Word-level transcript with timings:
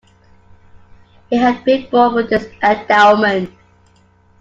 He 1.29 1.35
had 1.37 1.63
been 1.63 1.87
born 1.91 2.15
with 2.15 2.31
this 2.31 2.47
endowment. 2.63 3.51